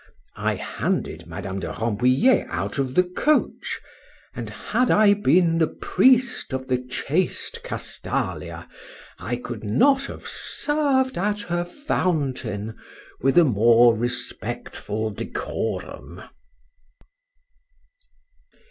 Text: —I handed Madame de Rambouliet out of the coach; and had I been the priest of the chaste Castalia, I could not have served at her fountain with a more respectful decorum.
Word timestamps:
—I 0.35 0.55
handed 0.55 1.27
Madame 1.27 1.59
de 1.59 1.71
Rambouliet 1.71 2.47
out 2.49 2.79
of 2.79 2.95
the 2.95 3.03
coach; 3.03 3.79
and 4.33 4.49
had 4.49 4.89
I 4.89 5.13
been 5.13 5.59
the 5.59 5.67
priest 5.67 6.53
of 6.53 6.67
the 6.67 6.79
chaste 6.79 7.61
Castalia, 7.63 8.67
I 9.19 9.35
could 9.35 9.63
not 9.63 10.05
have 10.05 10.27
served 10.27 11.19
at 11.19 11.41
her 11.41 11.63
fountain 11.63 12.79
with 13.19 13.37
a 13.37 13.45
more 13.45 13.95
respectful 13.95 15.11
decorum. 15.11 16.23